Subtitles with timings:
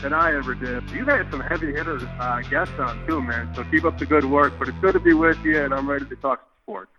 [0.00, 0.88] than I ever did.
[0.90, 3.52] You've had some heavy hitters uh, guests on too, man.
[3.54, 4.52] So keep up the good work.
[4.58, 6.90] But it's good to be with you, and I'm ready to talk sports.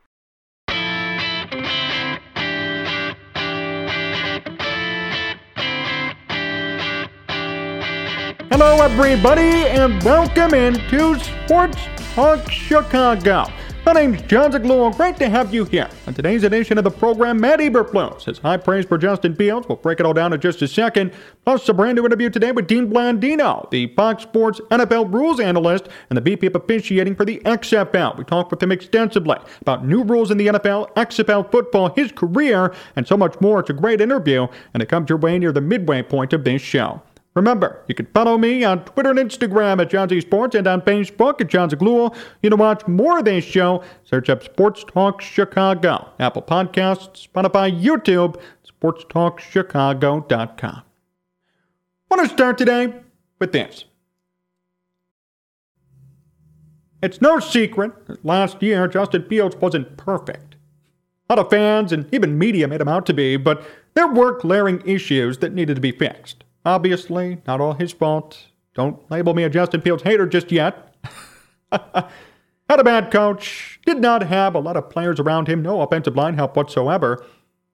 [8.49, 11.77] Hello, everybody, and welcome into Sports
[12.15, 13.45] Talk Chicago.
[13.87, 14.93] My name's Jon Zaghloul.
[14.97, 15.87] Great to have you here.
[16.07, 19.65] On today's edition of the program, Matt Eberflus has high praise for Justin Fields.
[19.69, 21.13] We'll break it all down in just a second.
[21.45, 25.87] Plus, a brand new interview today with Dean Blandino, the Fox Sports NFL rules analyst
[26.09, 28.17] and the VP of officiating for the XFL.
[28.17, 32.75] We talked with him extensively about new rules in the NFL, XFL football, his career,
[32.97, 33.61] and so much more.
[33.61, 36.61] It's a great interview, and it comes your way near the midway point of this
[36.61, 37.01] show.
[37.37, 40.81] Remember, you can follow me on Twitter and Instagram at John Z Sports and on
[40.81, 42.15] Facebook at Jon Zaghloul.
[42.41, 43.83] You can watch more of this show.
[44.03, 48.41] Search up Sports Talk Chicago, Apple Podcasts, Spotify, YouTube,
[48.81, 50.81] sportstalkchicago.com.
[52.09, 52.91] I want to start today
[53.37, 53.85] with this.
[57.03, 60.55] It's no secret that last year Justin Fields wasn't perfect.
[61.29, 64.39] A lot of fans and even media made him out to be, but there were
[64.39, 66.43] glaring issues that needed to be fixed.
[66.65, 68.47] Obviously, not all his fault.
[68.73, 70.95] Don't label me a Justin Fields hater just yet.
[71.71, 76.17] Had a bad coach, did not have a lot of players around him, no offensive
[76.17, 77.25] line help whatsoever.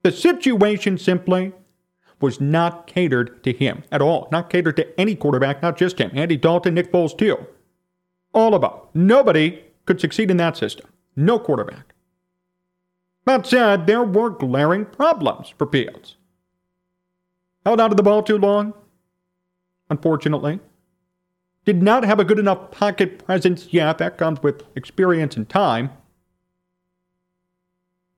[0.04, 1.54] The situation simply
[2.22, 4.28] was not catered to him at all.
[4.32, 6.12] Not catered to any quarterback, not just him.
[6.14, 7.38] Andy Dalton, Nick Foles, too.
[8.34, 8.72] All of them.
[8.94, 10.88] Nobody could succeed in that system.
[11.16, 11.94] No quarterback.
[13.26, 16.18] That said, there were glaring problems for Fields.
[17.66, 18.74] Held onto the ball too long,
[19.90, 20.60] unfortunately.
[21.66, 25.92] Did not have a good enough pocket presence Yeah, That comes with experience and time.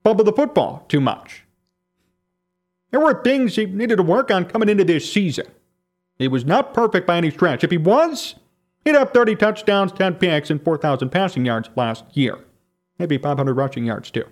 [0.03, 1.43] Bubble the football too much.
[2.91, 5.47] There were things he needed to work on coming into this season.
[6.17, 7.63] He was not perfect by any stretch.
[7.63, 8.35] If he was,
[8.83, 12.39] he'd have 30 touchdowns, 10 picks, and 4,000 passing yards last year.
[12.97, 14.25] Maybe 500 rushing yards, too.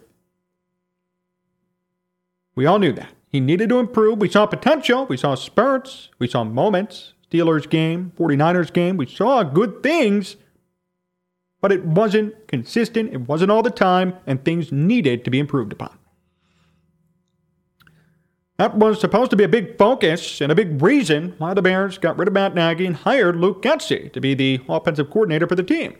[2.55, 3.11] We all knew that.
[3.33, 4.19] He needed to improve.
[4.19, 5.07] We saw potential.
[5.07, 6.09] We saw spurts.
[6.19, 7.13] We saw moments.
[7.29, 8.95] Steelers game, 49ers game.
[8.95, 10.35] We saw good things,
[11.59, 13.11] but it wasn't consistent.
[13.11, 15.97] It wasn't all the time, and things needed to be improved upon.
[18.57, 21.97] That was supposed to be a big focus and a big reason why the Bears
[21.97, 25.55] got rid of Matt Nagy and hired Luke Getsy to be the offensive coordinator for
[25.55, 25.95] the team.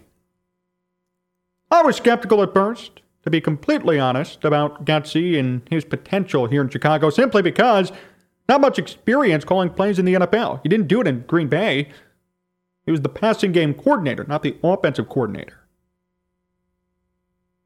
[1.71, 6.61] I was skeptical at first to be completely honest, about Getsy and his potential here
[6.61, 7.91] in Chicago simply because
[8.49, 10.59] not much experience calling plays in the NFL.
[10.63, 11.89] He didn't do it in Green Bay.
[12.85, 15.59] He was the passing game coordinator, not the offensive coordinator.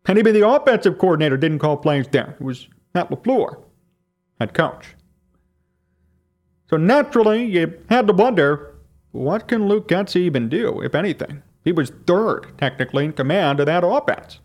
[0.05, 2.35] And even the offensive coordinator didn't call plays there.
[2.39, 3.61] It was Matt LaFleur,
[4.39, 4.95] head coach.
[6.69, 8.75] So naturally, you had to wonder
[9.11, 11.41] what can Luke Getsy even do, if anything?
[11.63, 14.39] He was third, technically, in command of that offense.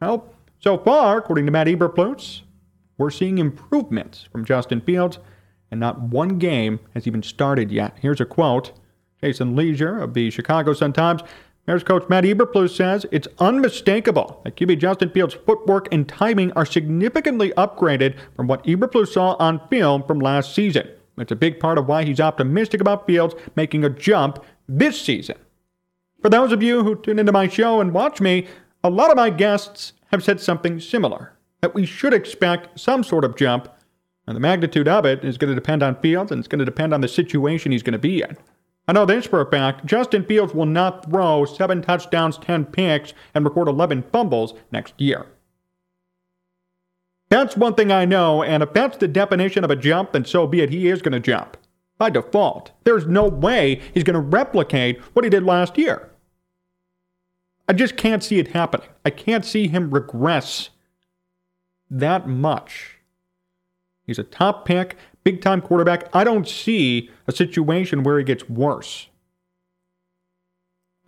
[0.00, 0.34] Well,
[0.66, 2.40] so far, according to Matt Eberflus,
[2.98, 5.20] we're seeing improvements from Justin Fields,
[5.70, 7.96] and not one game has even started yet.
[8.00, 8.72] Here's a quote.
[9.22, 11.22] Jason Lieser of the Chicago Sun-Times.
[11.66, 16.66] Bears coach Matt Eberflus says it's unmistakable that QB Justin Fields' footwork and timing are
[16.66, 20.88] significantly upgraded from what Eberflus saw on film from last season.
[21.16, 25.36] It's a big part of why he's optimistic about Fields making a jump this season.
[26.22, 28.48] For those of you who tune into my show and watch me,
[28.82, 33.24] a lot of my guests have said something similar that we should expect some sort
[33.24, 33.68] of jump,
[34.26, 36.64] and the magnitude of it is going to depend on Fields and it's going to
[36.64, 38.36] depend on the situation he's going to be in.
[38.88, 43.14] I know this for a fact Justin Fields will not throw seven touchdowns, 10 picks,
[43.34, 45.26] and record 11 fumbles next year.
[47.28, 50.46] That's one thing I know, and if that's the definition of a jump, then so
[50.46, 50.70] be it.
[50.70, 51.56] He is going to jump.
[51.98, 56.10] By default, there's no way he's going to replicate what he did last year.
[57.68, 58.88] I just can't see it happening.
[59.04, 60.70] I can't see him regress
[61.90, 62.98] that much.
[64.04, 66.08] He's a top pick, big time quarterback.
[66.14, 69.08] I don't see a situation where he gets worse.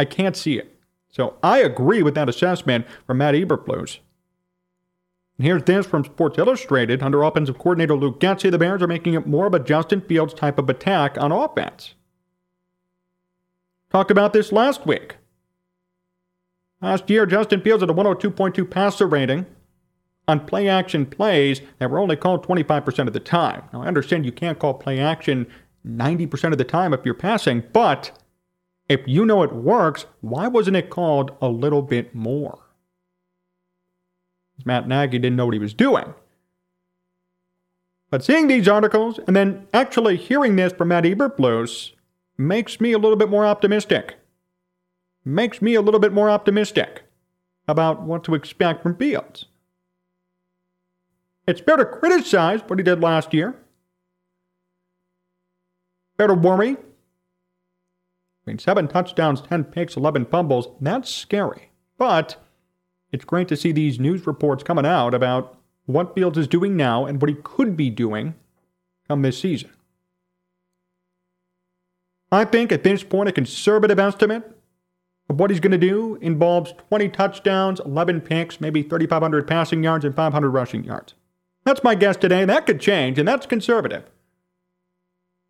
[0.01, 0.75] I can't see it.
[1.09, 3.99] So I agree with that assessment from Matt Eberflus.
[5.37, 7.03] And here's this from Sports Illustrated.
[7.03, 10.35] Under offensive coordinator Luke Getsy, the Bears are making it more of a Justin Fields
[10.35, 11.95] type of attack on offense.
[13.91, 15.17] Talked about this last week.
[16.81, 19.47] Last year, Justin Fields had a 102.2 passer rating
[20.29, 23.65] on play action plays that were only called 25% of the time.
[23.73, 25.47] Now, I understand you can't call play action
[25.87, 28.13] 90% of the time if you're passing, but
[28.89, 32.59] if you know it works, why wasn't it called a little bit more?
[34.65, 36.15] Matt Nagy didn't know what he was doing.
[38.11, 41.93] But seeing these articles and then actually hearing this from Matt Eberflus
[42.37, 44.17] makes me a little bit more optimistic.
[45.29, 47.03] Makes me a little bit more optimistic
[47.67, 49.45] about what to expect from Fields.
[51.47, 53.55] It's fair to criticize what he did last year.
[56.17, 56.71] Fair to worry.
[56.71, 56.77] I
[58.47, 60.69] mean, seven touchdowns, 10 picks, 11 fumbles.
[60.81, 61.73] That's scary.
[61.99, 62.43] But
[63.13, 67.05] it's great to see these news reports coming out about what Fields is doing now
[67.05, 68.35] and what he could be doing
[69.07, 69.69] come this season.
[72.33, 74.55] I think at this point, a conservative estimate
[75.29, 80.05] of what he's going to do involves 20 touchdowns, 11 picks, maybe 3,500 passing yards,
[80.05, 81.15] and 500 rushing yards.
[81.65, 82.45] That's my guess today.
[82.45, 84.05] That could change, and that's conservative.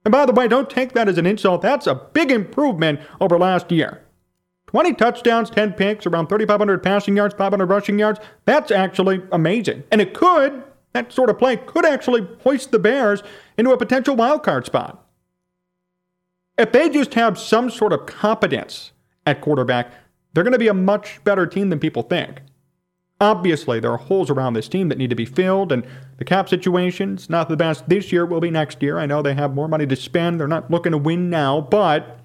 [0.05, 1.63] And by the way, don't take that as an insult.
[1.63, 4.03] That's a big improvement over last year.
[4.67, 8.21] 20 touchdowns, 10 picks, around 3,500 passing yards, 500 rushing yards.
[8.45, 9.85] That's actually amazing.
[9.91, 13.23] And it could, that sort of play could actually hoist the Bears
[13.57, 15.07] into a potential wild card spot.
[16.59, 18.93] If they just have some sort of competence
[19.29, 19.93] at quarterback,
[20.33, 22.41] they're going to be a much better team than people think.
[23.21, 25.85] Obviously, there are holes around this team that need to be filled, and
[26.19, 28.99] the cap situation's not the best this year, will be next year.
[28.99, 30.39] I know they have more money to spend.
[30.39, 32.21] They're not looking to win now, but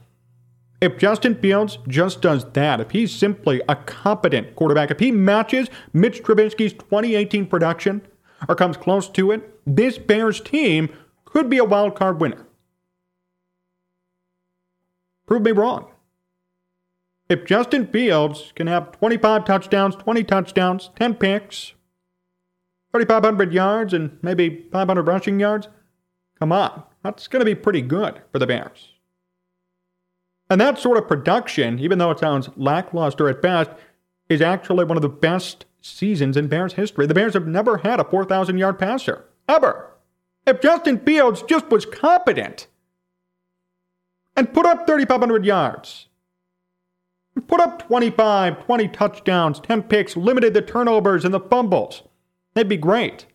[0.82, 5.70] if Justin Fields just does that, if he's simply a competent quarterback, if he matches
[5.94, 8.02] Mitch Trubisky's 2018 production
[8.48, 10.90] or comes close to it, this Bears team
[11.26, 12.46] could be a wild card winner.
[15.26, 15.93] Prove me wrong.
[17.34, 21.74] If Justin Fields can have 25 touchdowns, 20 touchdowns, 10 picks,
[22.92, 25.68] 3,500 yards, and maybe 500 rushing yards,
[26.38, 28.90] come on, that's going to be pretty good for the Bears.
[30.48, 33.72] And that sort of production, even though it sounds lackluster at best,
[34.30, 37.08] is actually one of the best seasons in Bears history.
[37.08, 39.90] The Bears have never had a 4,000 yard passer, ever.
[40.46, 42.68] If Justin Fields just was competent,
[44.36, 46.10] and put up 3,500 yards.
[47.48, 52.04] Put up 25, 20 touchdowns, 10 picks, limited the turnovers and the fumbles.
[52.54, 53.26] They'd be great.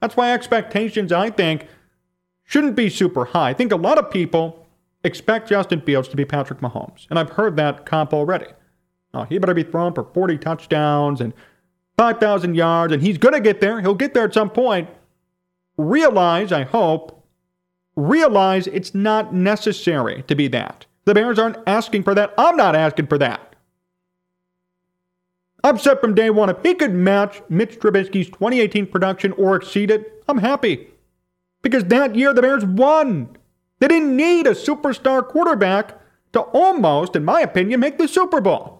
[0.00, 1.66] That's why expectations, I think,
[2.44, 3.50] shouldn't be super high.
[3.50, 4.66] I think a lot of people
[5.04, 8.46] expect Justin Fields to be Patrick Mahomes, and I've heard that comp already.
[9.14, 11.32] Oh, he better be thrown for 40 touchdowns and
[11.96, 13.80] 5,000 yards, and he's going to get there.
[13.80, 14.88] He'll get there at some point.
[15.76, 17.24] Realize, I hope,
[17.96, 20.86] realize it's not necessary to be that.
[21.08, 22.34] The Bears aren't asking for that.
[22.36, 23.56] I'm not asking for that.
[25.64, 29.90] I've said from day one if he could match Mitch Trubisky's 2018 production or exceed
[29.90, 30.88] it, I'm happy.
[31.62, 33.38] Because that year the Bears won.
[33.78, 35.98] They didn't need a superstar quarterback
[36.34, 38.77] to almost, in my opinion, make the Super Bowl.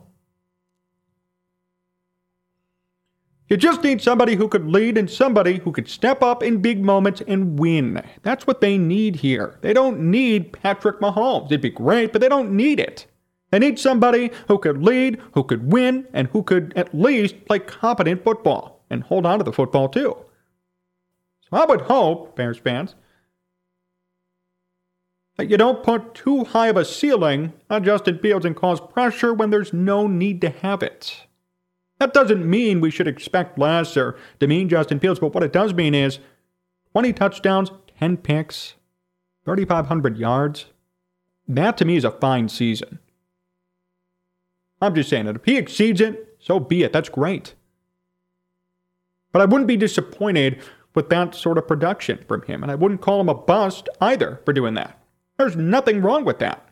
[3.48, 6.84] You just need somebody who could lead and somebody who could step up in big
[6.84, 8.02] moments and win.
[8.22, 9.58] That's what they need here.
[9.62, 11.46] They don't need Patrick Mahomes.
[11.46, 13.06] It'd be great, but they don't need it.
[13.50, 17.58] They need somebody who could lead, who could win, and who could at least play
[17.60, 20.14] competent football and hold on to the football too.
[21.48, 22.94] So I would hope, Bears fans,
[25.38, 29.32] that you don't put too high of a ceiling on Justin Fields and cause pressure
[29.32, 31.24] when there's no need to have it.
[31.98, 35.74] That doesn't mean we should expect less or demean Justin Fields, but what it does
[35.74, 36.20] mean is
[36.92, 38.74] 20 touchdowns, 10 picks,
[39.44, 40.66] 3,500 yards.
[41.48, 43.00] That to me is a fine season.
[44.80, 46.92] I'm just saying that if he exceeds it, so be it.
[46.92, 47.54] That's great.
[49.32, 50.62] But I wouldn't be disappointed
[50.94, 54.40] with that sort of production from him, and I wouldn't call him a bust either
[54.44, 54.98] for doing that.
[55.36, 56.68] There's nothing wrong with that.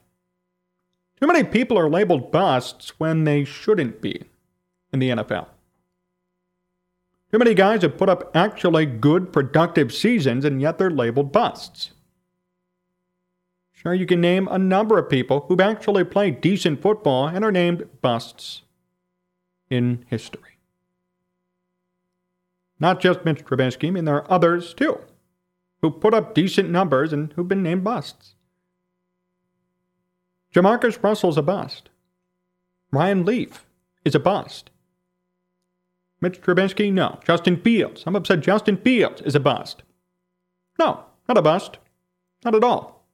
[1.21, 4.25] Too many people are labeled busts when they shouldn't be
[4.93, 5.47] in the NFL.
[7.33, 11.90] Too many guys have put up actually good, productive seasons, and yet they're labeled busts.
[13.73, 17.52] Sure, you can name a number of people who've actually played decent football and are
[17.52, 18.62] named busts.
[19.69, 20.59] in history.
[22.78, 25.00] Not just Mitch Trubisky, I mean, there are others too
[25.83, 28.35] who put up decent numbers and who've been named busts.
[30.55, 31.90] JaMarcus Russell's a bust.
[32.90, 33.66] Ryan Leaf
[34.05, 34.71] is a bust.
[36.20, 37.20] Mitch Trubisky, no.
[37.25, 39.82] Justin Fields, I'm upset Justin Fields is a bust.
[40.78, 41.78] No, not a bust.
[42.44, 43.04] Not at all.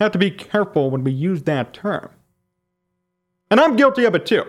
[0.00, 2.10] Have to be careful when we use that term.
[3.50, 4.44] And I'm guilty of it too.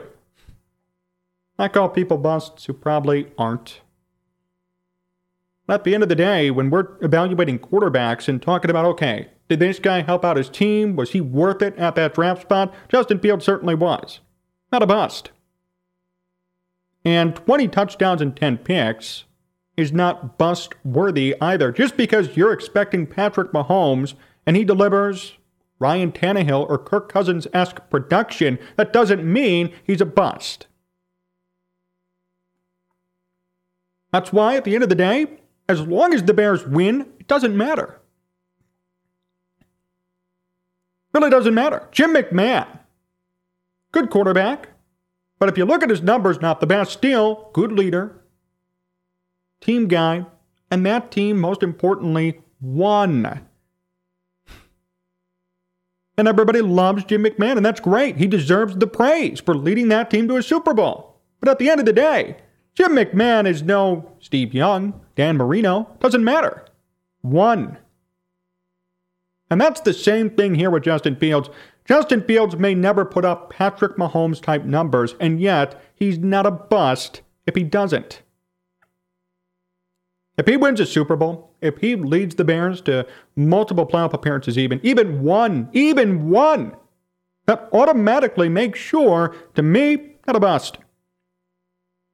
[1.57, 3.81] I call people busts who probably aren't.
[5.67, 9.59] At the end of the day, when we're evaluating quarterbacks and talking about, okay, did
[9.59, 10.95] this guy help out his team?
[10.95, 12.73] Was he worth it at that draft spot?
[12.87, 14.19] Justin Fields certainly was.
[14.71, 15.31] Not a bust.
[17.05, 19.25] And 20 touchdowns and 10 picks
[19.77, 21.71] is not bust worthy either.
[21.71, 24.13] Just because you're expecting Patrick Mahomes
[24.45, 25.37] and he delivers
[25.79, 30.67] Ryan Tannehill or Kirk Cousins esque production, that doesn't mean he's a bust.
[34.11, 35.27] That's why, at the end of the day,
[35.67, 38.01] as long as the Bears win, it doesn't matter.
[41.13, 41.87] Really doesn't matter.
[41.91, 42.67] Jim McMahon,
[43.91, 44.69] good quarterback,
[45.39, 48.21] but if you look at his numbers, not the best still, good leader,
[49.61, 50.25] team guy,
[50.69, 53.41] and that team, most importantly, won.
[56.17, 58.17] And everybody loves Jim McMahon, and that's great.
[58.17, 61.21] He deserves the praise for leading that team to a Super Bowl.
[61.39, 62.37] But at the end of the day,
[62.75, 65.95] Jim McMahon is no Steve Young, Dan Marino.
[66.01, 66.65] Doesn't matter.
[67.21, 67.77] One.
[69.49, 71.49] And that's the same thing here with Justin Fields.
[71.89, 76.51] Justin Fields may never put up Patrick Mahomes type numbers, and yet he's not a
[76.51, 78.21] bust if he doesn't.
[80.37, 84.55] If he wins a Super Bowl, if he leads the Bears to multiple playoff appearances,
[84.55, 86.75] even, even one, even one,
[87.47, 90.77] that automatically makes sure, to me, not a bust.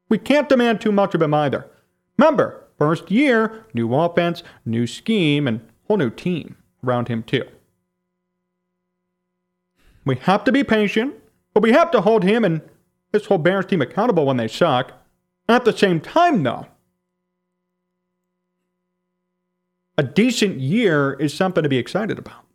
[0.08, 1.70] We can't demand too much of him either.
[2.18, 7.44] Remember, first year, new offense, new scheme, and whole new team around him, too.
[10.06, 11.16] We have to be patient,
[11.54, 12.62] but we have to hold him and
[13.12, 14.92] this whole Bears team accountable when they suck.
[15.50, 16.68] At the same time, though,
[19.98, 22.46] a decent year is something to be excited about.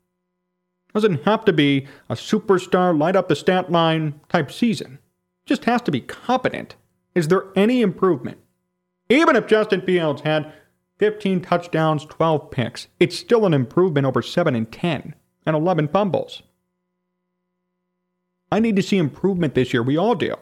[0.92, 4.98] Doesn't have to be a superstar, light up the stat line type season.
[5.46, 6.74] Just has to be competent.
[7.14, 8.38] Is there any improvement?
[9.08, 10.52] Even if Justin Fields had
[10.98, 15.14] 15 touchdowns, 12 picks, it's still an improvement over 7 and 10
[15.46, 16.42] and 11 fumbles.
[18.52, 19.82] I need to see improvement this year.
[19.82, 20.34] We all do.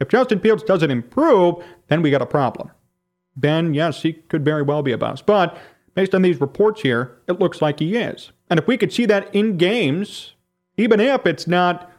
[0.00, 1.56] If Justin Fields doesn't improve,
[1.88, 2.70] then we got a problem.
[3.36, 5.26] Ben, yes, he could very well be a bust.
[5.26, 5.56] But
[5.94, 8.32] based on these reports here, it looks like he is.
[8.50, 10.34] And if we could see that in games,
[10.76, 11.90] even if it's not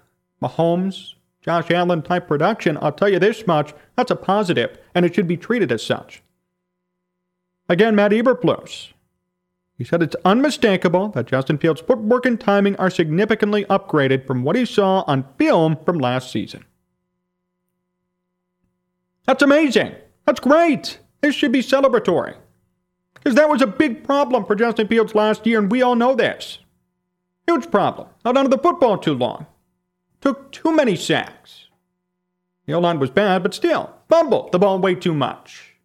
[0.41, 5.15] Mahomes, Josh Allen type production, I'll tell you this much that's a positive, and it
[5.15, 6.21] should be treated as such.
[7.69, 8.93] Again, Matt Eberflus.
[9.77, 14.55] He said it's unmistakable that Justin Fields' footwork and timing are significantly upgraded from what
[14.55, 16.65] he saw on film from last season.
[19.25, 19.93] That's amazing.
[20.25, 20.99] That's great.
[21.21, 22.35] This should be celebratory.
[23.13, 26.15] Because that was a big problem for Justin Fields last year, and we all know
[26.15, 26.59] this.
[27.45, 28.07] Huge problem.
[28.25, 29.45] Not under the football too long.
[30.21, 31.67] Took too many sacks.
[32.65, 35.75] The O line was bad, but still, fumbled the ball way too much.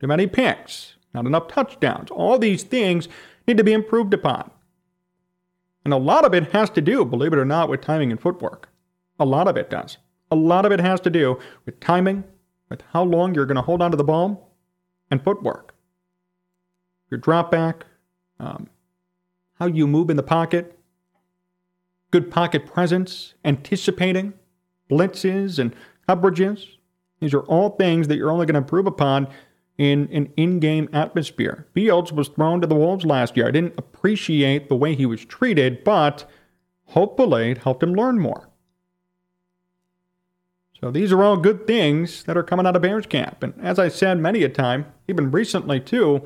[0.00, 2.10] Too many picks, not enough touchdowns.
[2.10, 3.08] All these things
[3.46, 4.50] need to be improved upon.
[5.84, 8.20] And a lot of it has to do, believe it or not, with timing and
[8.20, 8.68] footwork.
[9.18, 9.98] A lot of it does.
[10.30, 12.24] A lot of it has to do with timing,
[12.68, 14.52] with how long you're going to hold onto the ball,
[15.10, 15.74] and footwork.
[17.10, 17.84] Your drop back,
[18.40, 18.68] um,
[19.58, 20.78] how you move in the pocket,
[22.10, 24.32] good pocket presence, anticipating
[24.90, 25.74] blitzes and
[26.08, 26.66] coverages.
[27.20, 29.28] These are all things that you're only going to improve upon
[29.78, 31.66] in an in game atmosphere.
[31.74, 33.48] Fields was thrown to the Wolves last year.
[33.48, 36.28] I didn't appreciate the way he was treated, but
[36.86, 38.48] hopefully it helped him learn more.
[40.80, 43.42] So these are all good things that are coming out of Bears camp.
[43.42, 46.22] And as I said many a time, even recently too,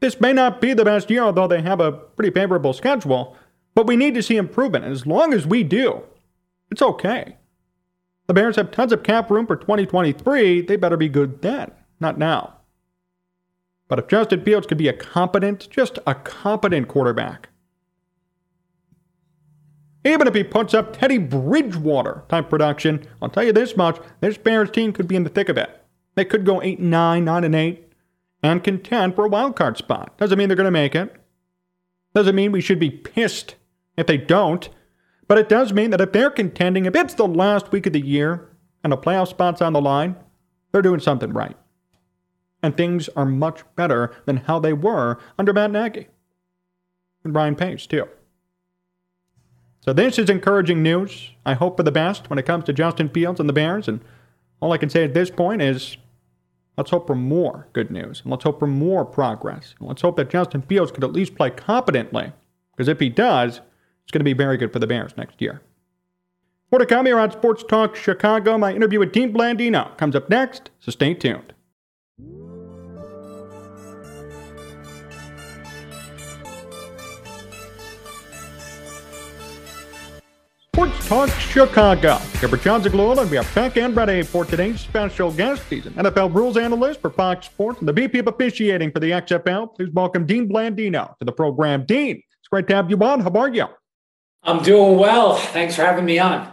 [0.00, 3.36] this may not be the best year, although they have a pretty favorable schedule,
[3.74, 4.84] but we need to see improvement.
[4.84, 6.02] And as long as we do,
[6.70, 7.38] it's okay.
[8.26, 10.62] The Bears have tons of cap room for 2023.
[10.62, 11.70] They better be good then,
[12.00, 12.58] not now.
[13.94, 17.50] But if Justin Fields could be a competent, just a competent quarterback,
[20.04, 24.36] even if he puts up Teddy Bridgewater type production, I'll tell you this much: this
[24.36, 25.80] Bears team could be in the thick of it.
[26.16, 27.92] They could go eight nine, nine and eight,
[28.42, 30.18] and contend for a wild card spot.
[30.18, 31.14] Doesn't mean they're going to make it.
[32.16, 33.54] Doesn't mean we should be pissed
[33.96, 34.68] if they don't.
[35.28, 38.04] But it does mean that if they're contending, if it's the last week of the
[38.04, 38.48] year
[38.82, 40.16] and a playoff spot's on the line,
[40.72, 41.56] they're doing something right.
[42.64, 46.08] And things are much better than how they were under Matt Nagy.
[47.22, 48.08] And Ryan Pace, too.
[49.80, 51.32] So this is encouraging news.
[51.44, 53.86] I hope for the best when it comes to Justin Fields and the Bears.
[53.86, 54.00] And
[54.60, 55.98] all I can say at this point is
[56.78, 58.22] let's hope for more good news.
[58.22, 59.74] And let's hope for more progress.
[59.78, 62.32] And let's hope that Justin Fields could at least play competently.
[62.72, 63.60] Because if he does,
[64.04, 65.60] it's going to be very good for the Bears next year.
[66.72, 68.56] More to come here on Sports Talk Chicago.
[68.56, 71.52] My interview with Dean Blandino comes up next, so stay tuned.
[80.74, 82.18] Sports Talk Chicago.
[82.40, 85.62] Gilbert Jon Zaghloul, and we are back and ready for today's special guest.
[85.70, 89.12] He's an NFL rules analyst for Fox Sports and the VP of officiating for the
[89.12, 89.76] XFL.
[89.76, 91.86] Please welcome Dean Blandino to the program.
[91.86, 93.20] Dean, it's great to have you on.
[93.20, 93.66] How are you?
[94.42, 95.36] I'm doing well.
[95.36, 96.52] Thanks for having me on.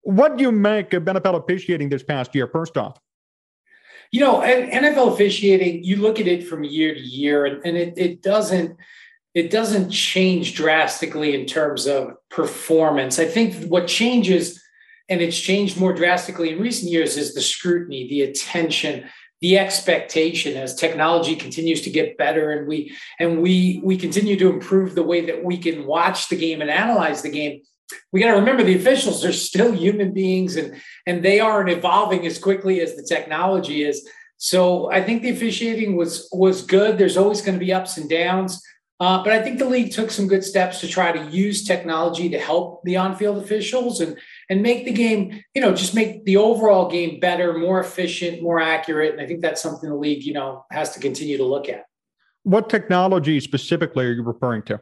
[0.00, 2.98] What do you make of NFL officiating this past year, first off?
[4.12, 7.98] You know, NFL officiating, you look at it from year to year, and, and it,
[7.98, 8.78] it doesn't–
[9.34, 13.18] it doesn't change drastically in terms of performance.
[13.18, 14.62] I think what changes,
[15.08, 19.08] and it's changed more drastically in recent years, is the scrutiny, the attention,
[19.40, 20.56] the expectation.
[20.56, 25.02] As technology continues to get better and we and we we continue to improve the
[25.02, 27.62] way that we can watch the game and analyze the game
[28.12, 32.26] we got to remember the officials are still human beings and and they aren't evolving
[32.26, 34.08] as quickly as the technology is.
[34.38, 36.98] So i think the officiating was was good.
[36.98, 38.62] There's always going to be ups and downs
[39.02, 42.28] uh, but I think the league took some good steps to try to use technology
[42.28, 44.16] to help the on-field officials and
[44.48, 48.60] and make the game, you know, just make the overall game better, more efficient, more
[48.60, 49.12] accurate.
[49.12, 51.86] And I think that's something the league, you know, has to continue to look at.
[52.44, 54.78] What technology specifically are you referring to?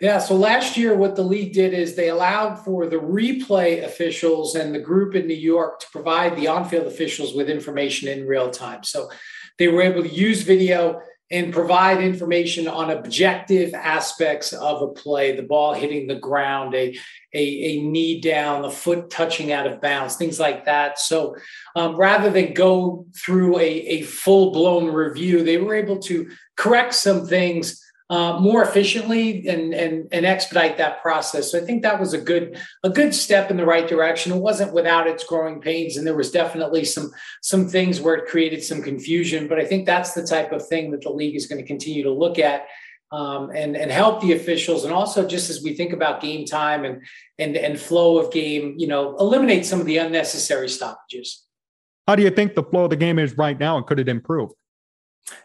[0.00, 4.54] Yeah, so last year, what the league did is they allowed for the replay officials
[4.54, 8.28] and the group in New York to provide the on field officials with information in
[8.28, 8.84] real time.
[8.84, 9.10] So
[9.58, 15.36] they were able to use video and provide information on objective aspects of a play
[15.36, 16.96] the ball hitting the ground a,
[17.32, 20.98] a, a knee down the foot touching out of bounds things like that.
[20.98, 21.36] So
[21.76, 27.26] um, rather than go through a, a full-blown review they were able to correct some
[27.26, 31.52] things uh, more efficiently and, and and expedite that process.
[31.52, 34.32] So I think that was a good a good step in the right direction.
[34.32, 38.28] It wasn't without its growing pains, and there was definitely some some things where it
[38.28, 39.46] created some confusion.
[39.46, 42.02] But I think that's the type of thing that the league is going to continue
[42.02, 42.66] to look at.
[43.12, 46.84] Um, and and help the officials, and also just as we think about game time
[46.84, 47.02] and
[47.40, 51.44] and and flow of game, you know, eliminate some of the unnecessary stoppages.
[52.06, 54.08] How do you think the flow of the game is right now, and could it
[54.08, 54.50] improve?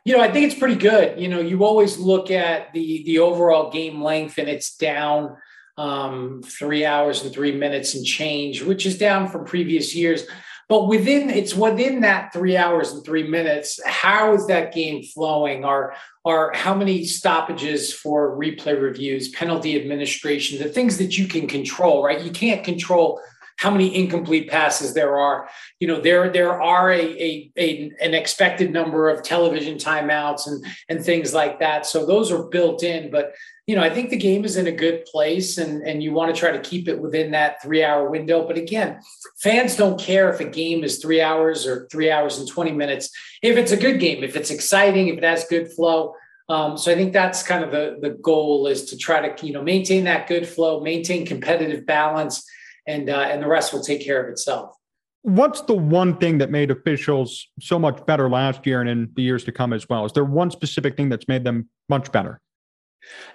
[0.04, 1.20] You know, I think it's pretty good.
[1.20, 5.38] You know, you always look at the the overall game length, and it's down
[5.78, 10.26] um, three hours and three minutes and change, which is down from previous years.
[10.68, 15.64] But within it's within that three hours and three minutes, how is that game flowing?
[15.64, 21.48] Are are how many stoppages for replay reviews, penalty administration, the things that you can
[21.48, 22.22] control, right?
[22.24, 23.22] You can't control
[23.58, 25.50] how many incomplete passes there are.
[25.80, 30.66] You know, there there are a, a, a, an expected number of television timeouts and
[30.90, 31.86] and things like that.
[31.86, 33.12] So those are built in.
[33.12, 33.34] But
[33.68, 36.34] you know, I think the game is in a good place, and and you want
[36.34, 38.46] to try to keep it within that three hour window.
[38.46, 39.00] But again,
[39.42, 43.10] fans don't care if a game is three hours or three hours and twenty minutes.
[43.42, 46.16] If it's a good game, if it's exciting, if it has good flow.
[46.48, 49.54] Um, so I think that's kind of the the goal is to try to you
[49.54, 52.46] know maintain that good flow, maintain competitive balance,
[52.88, 54.76] and uh, and the rest will take care of itself.
[55.22, 59.24] What's the one thing that made officials so much better last year and in the
[59.24, 60.06] years to come as well?
[60.06, 62.40] Is there one specific thing that's made them much better?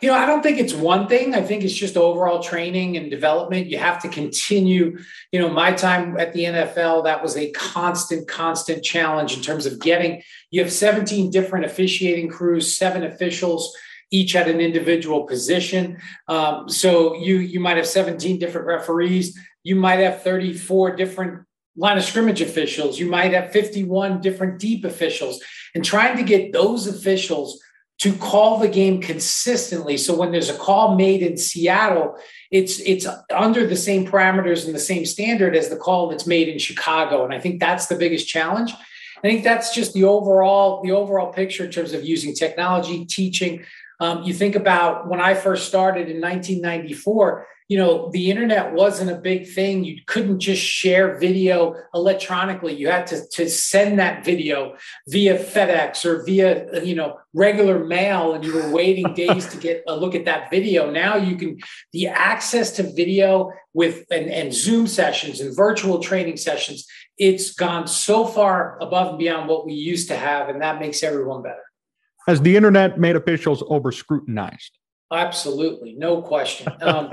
[0.01, 1.35] You know, I don't think it's one thing.
[1.35, 3.67] I think it's just overall training and development.
[3.67, 4.99] You have to continue.
[5.33, 9.67] You know, my time at the NFL, that was a constant, constant challenge in terms
[9.67, 13.77] of getting, you have 17 different officiating crews, seven officials
[14.11, 15.99] each at an individual position.
[16.29, 19.39] Um, so you you might have 17 different referees.
[19.63, 21.47] You might have 34 different
[21.77, 22.99] line of scrimmage officials.
[22.99, 25.43] You might have 51 different deep officials,
[25.75, 27.61] and trying to get those officials
[28.01, 29.99] to call the game consistently.
[29.99, 32.17] So when there's a call made in Seattle,
[32.51, 36.49] it's it's under the same parameters and the same standard as the call that's made
[36.49, 37.25] in Chicago.
[37.25, 38.73] And I think that's the biggest challenge.
[39.23, 43.65] I think that's just the overall the overall picture in terms of using technology, teaching,
[44.01, 49.13] Um, you think about when I first started in 1994, you know, the internet wasn't
[49.13, 49.85] a big thing.
[49.85, 52.75] You couldn't just share video electronically.
[52.75, 58.33] You had to, to send that video via FedEx or via, you know, regular mail,
[58.33, 60.91] and you were waiting days to get a look at that video.
[60.91, 61.61] Now you can,
[61.93, 67.87] the access to video with and, and Zoom sessions and virtual training sessions, it's gone
[67.87, 71.70] so far above and beyond what we used to have, and that makes everyone better.
[72.27, 74.79] Has the internet made officials over scrutinized?
[75.13, 76.73] Absolutely, no question.
[76.83, 77.11] Um,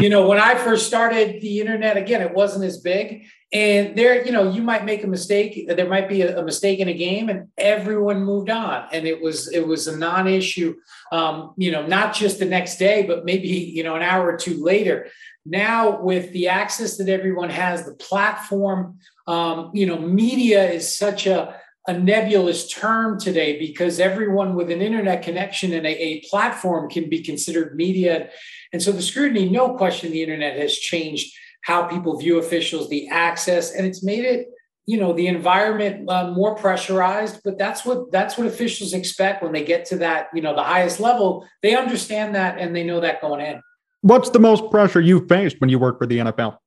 [0.00, 3.26] you know, when I first started the internet, again, it wasn't as big.
[3.52, 5.68] And there, you know, you might make a mistake.
[5.68, 9.20] There might be a, a mistake in a game, and everyone moved on, and it
[9.20, 10.74] was it was a non-issue.
[11.12, 14.38] Um, you know, not just the next day, but maybe you know an hour or
[14.38, 15.08] two later.
[15.44, 21.26] Now, with the access that everyone has, the platform, um, you know, media is such
[21.26, 26.88] a a nebulous term today because everyone with an internet connection and a, a, platform
[26.88, 28.28] can be considered media.
[28.72, 33.08] And so the scrutiny, no question, the internet has changed how people view officials, the
[33.08, 34.48] access, and it's made it,
[34.86, 37.40] you know, the environment uh, more pressurized.
[37.44, 40.62] But that's what that's what officials expect when they get to that, you know, the
[40.62, 41.46] highest level.
[41.62, 43.60] They understand that and they know that going in.
[44.02, 46.58] What's the most pressure you faced when you worked for the NFL?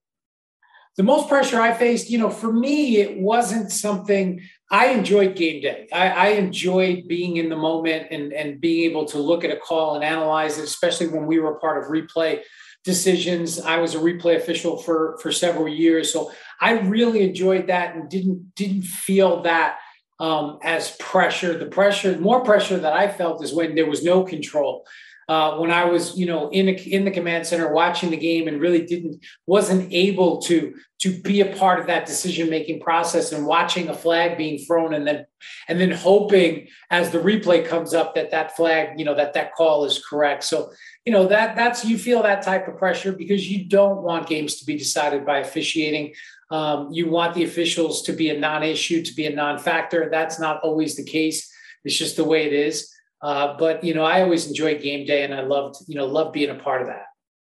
[0.98, 5.62] The most pressure I faced, you know, for me, it wasn't something I enjoyed game
[5.62, 5.88] day.
[5.92, 9.58] I, I, enjoyed being in the moment and, and being able to look at a
[9.58, 12.42] call and analyze it, especially when we were part of replay
[12.86, 13.60] decisions.
[13.60, 16.14] I was a replay official for, for several years.
[16.14, 16.32] So
[16.62, 19.78] I really enjoyed that and didn't didn't feel that
[20.20, 21.58] um, as pressure.
[21.58, 24.86] The pressure, more pressure that I felt is when there was no control
[25.28, 28.48] uh, when I was, you know, in a, in the command center watching the game
[28.48, 33.32] and really didn't wasn't able to to be a part of that decision making process
[33.32, 35.26] and watching a flag being thrown and then
[35.68, 39.54] and then hoping as the replay comes up that that flag, you know, that that
[39.56, 40.44] call is correct.
[40.44, 40.72] So
[41.06, 44.58] you know that that's you feel that type of pressure because you don't want games
[44.58, 46.14] to be decided by officiating.
[46.52, 50.10] Um, you want the officials to be a non-issue, to be a non-factor.
[50.12, 51.52] That's not always the case.
[51.84, 52.95] It's just the way it is.
[53.26, 56.34] Uh, but you know, I always enjoyed game day, and I loved you know loved
[56.34, 57.06] being a part of that.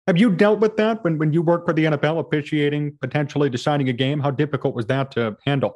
[0.09, 3.89] Have you dealt with that when when you work for the NFL, officiating, potentially deciding
[3.89, 4.19] a game?
[4.19, 5.75] How difficult was that to handle?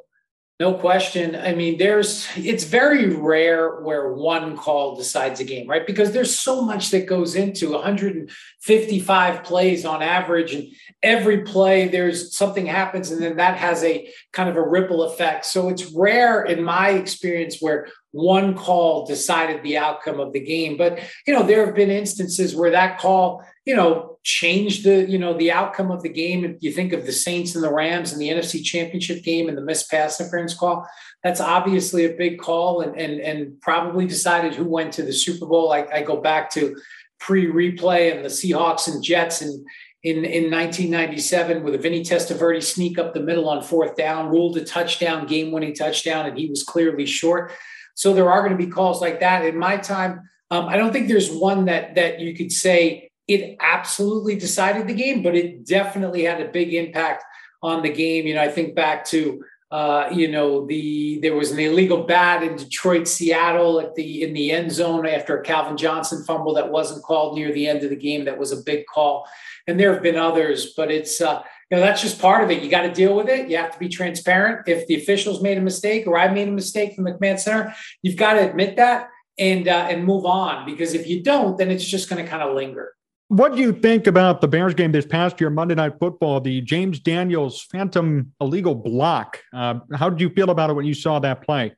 [0.59, 1.37] No question.
[1.37, 5.87] I mean, there's it's very rare where one call decides a game, right?
[5.87, 10.67] Because there's so much that goes into 155 plays on average, and
[11.01, 15.45] every play there's something happens, and then that has a kind of a ripple effect.
[15.45, 20.77] So it's rare in my experience where one call decided the outcome of the game.
[20.77, 25.17] But you know, there have been instances where that call, you know, changed the you
[25.17, 26.45] know the outcome of the game.
[26.45, 29.57] If you think of the Saints and the Rams and the NFC Championship game and
[29.57, 30.87] the missed pass interference call,
[31.23, 35.47] that's obviously a big call and and and probably decided who went to the Super
[35.47, 35.73] Bowl.
[35.73, 36.77] I, I go back to
[37.19, 39.65] pre-replay and the Seahawks and Jets and
[40.03, 44.57] in, in 1997 with a Vinny Testaverde sneak up the middle on fourth down, ruled
[44.57, 47.53] a touchdown, game-winning touchdown, and he was clearly short.
[47.95, 49.45] So there are going to be calls like that.
[49.45, 53.57] In my time, um, I don't think there's one that that you could say it
[53.59, 57.23] absolutely decided the game, but it definitely had a big impact
[57.61, 58.27] on the game.
[58.27, 62.43] You know, I think back to uh, you know the there was an illegal bat
[62.43, 66.69] in Detroit, Seattle at the in the end zone after a Calvin Johnson fumble that
[66.69, 68.25] wasn't called near the end of the game.
[68.25, 69.27] That was a big call,
[69.65, 71.41] and there have been others, but it's uh,
[71.73, 72.61] you know that's just part of it.
[72.61, 73.49] You got to deal with it.
[73.49, 74.67] You have to be transparent.
[74.67, 77.73] If the officials made a mistake or I made a mistake from the command center,
[78.03, 79.09] you've got to admit that
[79.39, 82.43] and uh, and move on because if you don't, then it's just going to kind
[82.43, 82.93] of linger.
[83.29, 86.61] What do you think about the Bears game this past year, Monday Night Football, the
[86.61, 89.39] James Daniels phantom illegal block?
[89.51, 91.73] Uh, how did you feel about it when you saw that play?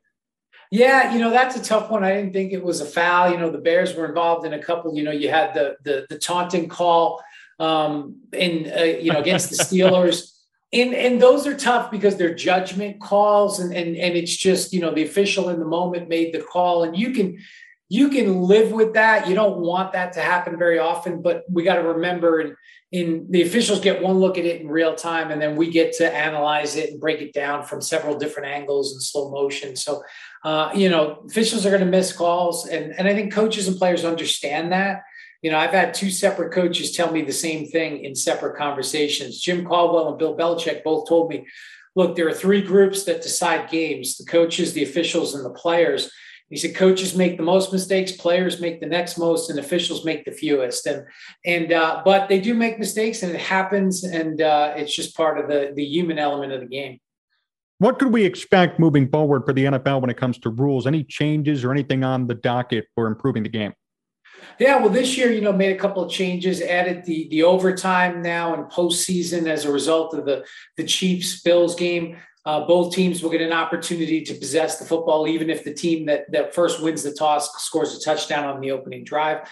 [0.72, 2.04] Yeah, you know that's a tough one.
[2.04, 3.32] I didn't think it was a foul.
[3.32, 4.94] You know the Bears were involved in a couple.
[4.94, 7.24] You know you had the the, the taunting call
[7.60, 10.32] um, in uh, you know against the Steelers.
[10.74, 14.82] And, and those are tough because they're judgment calls and, and and it's just you
[14.82, 17.38] know the official in the moment made the call and you can
[17.88, 19.30] you can live with that.
[19.30, 22.56] You don't want that to happen very often but we got to remember and
[22.92, 25.94] in the officials get one look at it in real time and then we get
[25.98, 29.78] to analyze it and break it down from several different angles in slow motion.
[29.78, 30.04] So
[30.46, 33.78] uh, you know officials are going to miss calls and and i think coaches and
[33.78, 35.02] players understand that
[35.46, 39.40] you know, I've had two separate coaches tell me the same thing in separate conversations.
[39.40, 41.46] Jim Caldwell and Bill Belichick both told me,
[41.96, 46.10] look, there are three groups that decide games the coaches, the officials, and the players.
[46.50, 50.26] He said coaches make the most mistakes, players make the next most, and officials make
[50.26, 50.88] the fewest.
[50.88, 51.06] And
[51.46, 55.38] and uh, but they do make mistakes, and it happens, and uh, it's just part
[55.38, 56.98] of the the human element of the game.
[57.78, 60.88] What could we expect moving forward for the NFL when it comes to rules?
[60.88, 63.76] Any changes or anything on the docket for improving the game?
[64.60, 68.22] Yeah, well, this year, you know, made a couple of changes, added the the overtime
[68.22, 70.46] now and postseason as a result of the
[70.78, 72.18] the Chiefs Bills game.
[72.46, 76.06] Uh, both teams will get an opportunity to possess the football, even if the team
[76.06, 79.48] that that first wins the toss scores a touchdown on the opening drive.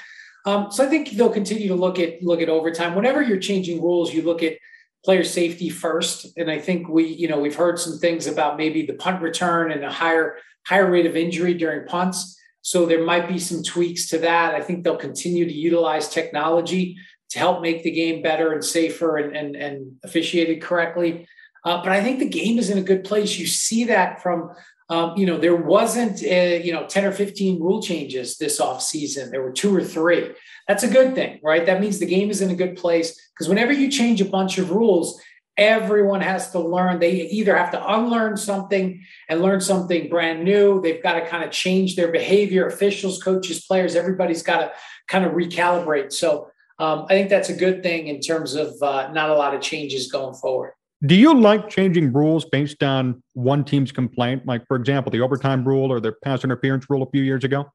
[0.46, 2.96] Um, so I think they'll continue to look at look at overtime.
[2.96, 4.58] Whenever you're changing rules, you look at
[5.04, 8.86] player safety first, and I think we, you know, we've heard some things about maybe
[8.86, 12.40] the punt return and a higher higher rate of injury during punts.
[12.64, 14.56] So there might be some tweaks to that.
[14.56, 16.98] I think they'll continue to utilize technology
[17.32, 21.28] to help make the game better and safer and, and, and officiated correctly.
[21.66, 23.38] Uh, but I think the game is in a good place.
[23.38, 24.52] You see that from,
[24.90, 28.82] um, you know, there wasn't, a, you know, 10 or 15 rule changes this off
[28.82, 29.30] season.
[29.30, 30.32] There were two or three.
[30.68, 31.66] That's a good thing, right?
[31.66, 34.58] That means the game is in a good place because whenever you change a bunch
[34.58, 35.22] of rules,
[35.58, 37.00] everyone has to learn.
[37.00, 40.82] They either have to unlearn something and learn something brand new.
[40.82, 44.72] They've got to kind of change their behavior officials coaches players everybody's got to
[45.08, 46.12] kind of recalibrate.
[46.12, 49.54] So um, i think that's a good thing in terms of uh, not a lot
[49.54, 50.74] of changes going forward.
[51.06, 54.46] Do you like changing rules based on one team's complaint?
[54.46, 57.72] Like for example the overtime rule or the pass interference rule a few years ago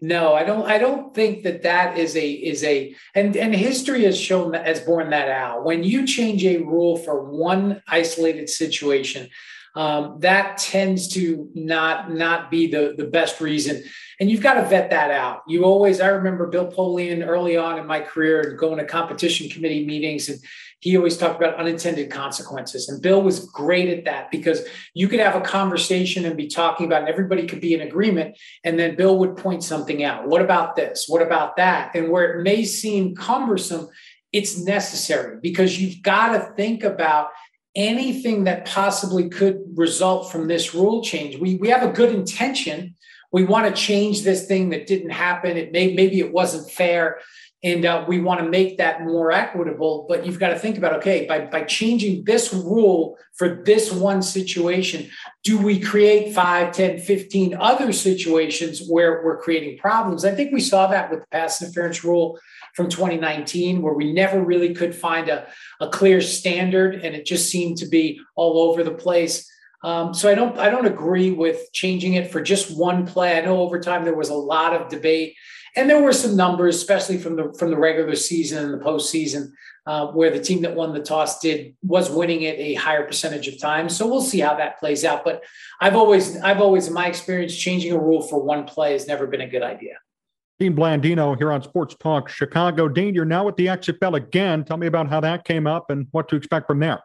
[0.00, 0.66] no, I don't.
[0.66, 4.66] I don't think that that is a is a and and history has shown that
[4.66, 5.64] has borne that out.
[5.64, 9.30] When you change a rule for one isolated situation,
[9.74, 13.82] um, that tends to not not be the the best reason.
[14.20, 15.42] And you've got to vet that out.
[15.48, 16.00] You always.
[16.00, 20.38] I remember Bill Polian early on in my career going to competition committee meetings and
[20.80, 22.88] he always talked about unintended consequences.
[22.88, 24.62] And Bill was great at that because
[24.94, 28.36] you could have a conversation and be talking about, and everybody could be in agreement.
[28.62, 30.28] And then Bill would point something out.
[30.28, 31.06] What about this?
[31.08, 31.94] What about that?
[31.94, 33.88] And where it may seem cumbersome,
[34.32, 37.28] it's necessary because you've got to think about
[37.74, 41.38] anything that possibly could result from this rule change.
[41.38, 42.96] We, we have a good intention.
[43.32, 45.56] We want to change this thing that didn't happen.
[45.56, 47.18] It may maybe it wasn't fair
[47.66, 50.92] and uh, we want to make that more equitable but you've got to think about
[50.92, 55.10] okay by, by changing this rule for this one situation
[55.42, 60.60] do we create 5 10 15 other situations where we're creating problems i think we
[60.60, 62.38] saw that with the pass interference rule
[62.74, 65.46] from 2019 where we never really could find a,
[65.80, 69.50] a clear standard and it just seemed to be all over the place
[69.84, 73.38] um, so I don't I don't agree with changing it for just one play.
[73.38, 75.36] I know over time there was a lot of debate
[75.76, 79.52] and there were some numbers, especially from the from the regular season and the postseason,
[79.86, 83.46] uh, where the team that won the toss did was winning it a higher percentage
[83.46, 83.96] of times.
[83.96, 85.24] So we'll see how that plays out.
[85.24, 85.44] But
[85.80, 89.26] I've always I've always in my experience changing a rule for one play has never
[89.26, 89.94] been a good idea.
[90.58, 92.88] Dean Blandino here on Sports Talk Chicago.
[92.88, 94.64] Dean, you're now with the XFL again.
[94.64, 97.00] Tell me about how that came up and what to expect from there.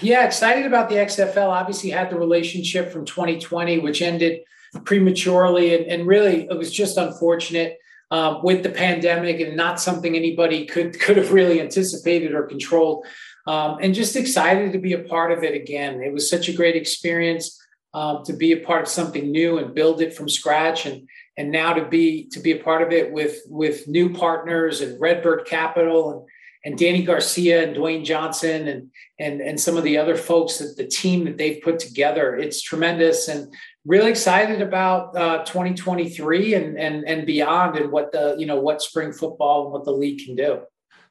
[0.00, 1.50] Yeah, excited about the XFL.
[1.50, 4.40] Obviously, had the relationship from 2020, which ended
[4.84, 5.74] prematurely.
[5.74, 7.78] And, and really, it was just unfortunate
[8.10, 13.06] um, with the pandemic and not something anybody could, could have really anticipated or controlled.
[13.46, 16.02] Um, and just excited to be a part of it again.
[16.02, 17.58] It was such a great experience
[17.94, 20.84] um, to be a part of something new and build it from scratch.
[20.86, 24.80] And, and now to be to be a part of it with with new partners
[24.80, 26.22] and RedBird Capital and
[26.64, 30.76] and Dany Garcia and Dwayne Johnson and and and some of the other folks that
[30.76, 32.36] the team that they've put together.
[32.36, 33.54] It's tremendous and
[33.84, 38.82] really excited about uh, 2023 and, and and beyond and what the you know what
[38.82, 40.60] spring football and what the league can do.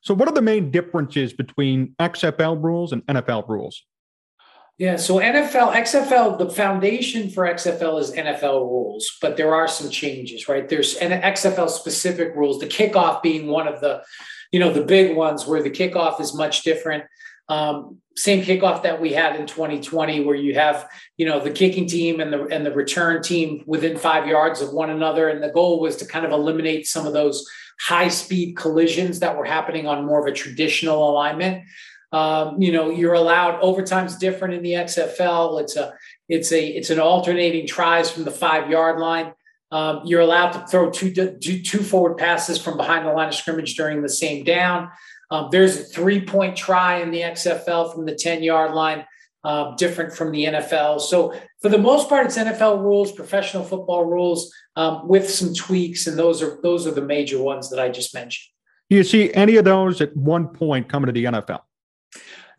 [0.02, 3.84] So, what are the main differences between XFL rules and NFL rules?
[4.78, 9.90] Yeah, so NFL, XFL, the foundation for XFL is NFL rules, but there are some
[9.90, 10.70] changes, right?
[10.70, 14.04] There's an XFL specific rules, the kickoff being one of the,
[14.52, 17.06] you know, the big ones where the kickoff is much different.
[17.50, 21.86] Um, same kickoff that we had in 2020 where you have you know the kicking
[21.86, 25.30] team and the and the return team within five yards of one another.
[25.30, 27.48] And the goal was to kind of eliminate some of those
[27.80, 31.64] high speed collisions that were happening on more of a traditional alignment.
[32.12, 35.94] Um, you know you're allowed overtime's different in the xfl it's a
[36.30, 39.34] it's a it's an alternating tries from the five yard line.
[39.70, 43.76] Um, you're allowed to throw two, two forward passes from behind the line of scrimmage
[43.76, 44.90] during the same down
[45.30, 49.06] um, there's a three point try in the XFL from the 10 yard line,
[49.44, 51.02] uh, different from the NFL.
[51.02, 56.08] So, for the most part, it's NFL rules, professional football rules, um, with some tweaks,
[56.08, 58.48] and those are those are the major ones that I just mentioned.
[58.90, 61.62] Do you see any of those at one point coming to the NFL?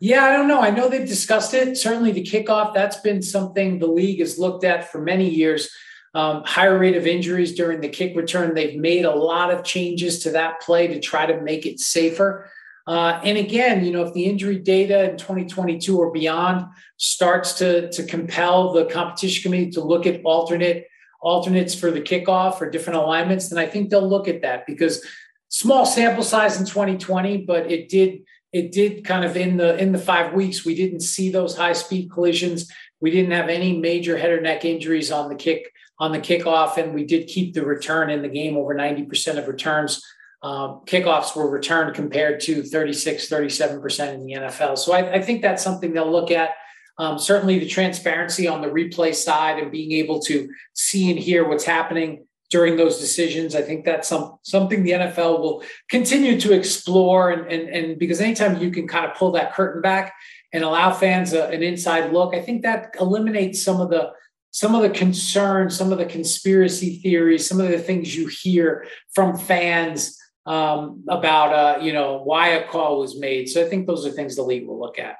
[0.01, 0.61] Yeah, I don't know.
[0.61, 1.77] I know they've discussed it.
[1.77, 5.69] Certainly, the kickoff, that's been something the league has looked at for many years.
[6.13, 8.55] Um, higher rate of injuries during the kick return.
[8.55, 12.49] They've made a lot of changes to that play to try to make it safer.
[12.89, 16.65] Uh, and again, you know, if the injury data in 2022 or beyond
[16.97, 20.87] starts to, to compel the competition committee to look at alternate
[21.21, 25.05] alternates for the kickoff or different alignments, then I think they'll look at that because
[25.49, 28.23] small sample size in 2020, but it did
[28.53, 31.73] it did kind of in the in the five weeks we didn't see those high
[31.73, 32.71] speed collisions.
[33.01, 36.77] We didn't have any major head or neck injuries on the kick on the kickoff,
[36.77, 38.57] and we did keep the return in the game.
[38.57, 40.03] Over 90% of returns
[40.41, 44.77] um, kickoffs were returned compared to 36, 37% in the NFL.
[44.77, 46.51] So I, I think that's something they'll look at.
[46.97, 51.47] Um, certainly the transparency on the replay side and being able to see and hear
[51.47, 53.55] what's happening during those decisions.
[53.55, 57.31] I think that's some, something the NFL will continue to explore.
[57.31, 60.13] And, and, and because anytime you can kind of pull that curtain back
[60.51, 64.11] and allow fans a, an inside look, I think that eliminates some of the
[64.51, 68.87] some of the concerns, some of the conspiracy theories, some of the things you hear
[69.13, 70.17] from fans
[70.49, 73.47] um, about uh, you know why a call was made.
[73.47, 75.15] So I think those are things the league will look at.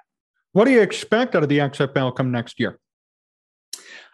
[0.52, 2.80] What do you expect out of the XFL come next year?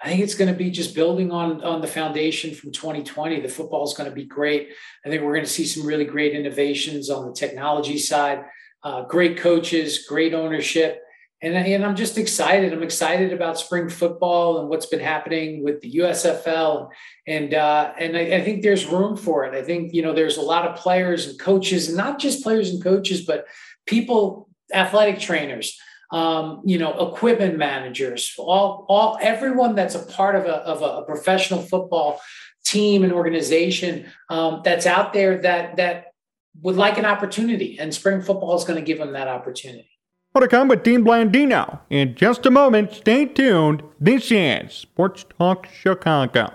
[0.04, 3.40] I think it's going to be just building on on the foundation from 2020.
[3.40, 4.70] The football is going to be great.
[5.06, 8.44] I think we're going to see some really great innovations on the technology side.
[8.84, 11.02] Uh, great coaches, great ownership,
[11.42, 12.72] and, and I'm just excited.
[12.72, 16.90] I'm excited about spring football and what's been happening with the USFL,
[17.28, 19.54] and uh, and I, I, think there's room for it.
[19.54, 22.82] I think you know there's a lot of players and coaches, not just players and
[22.82, 23.46] coaches, but
[23.86, 25.78] people, athletic trainers,
[26.12, 31.06] um, you know, equipment managers, all all everyone that's a part of a of a
[31.06, 32.22] professional football
[32.64, 36.06] team and organization um, that's out there that that
[36.62, 39.95] would like an opportunity, and spring football is going to give them that opportunity.
[40.36, 41.80] More to come with Dean Blandino.
[41.90, 43.82] In just a moment, stay tuned.
[44.02, 46.54] This is Sports Talk Chicago.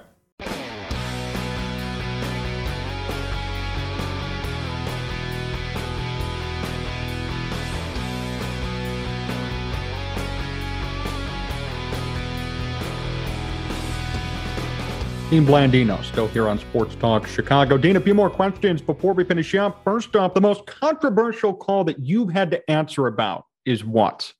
[15.30, 17.78] Dean Blandino still here on Sports Talk Chicago.
[17.78, 19.82] Dean, a few more questions before we finish up.
[19.82, 24.32] First off, the most controversial call that you've had to answer about is what?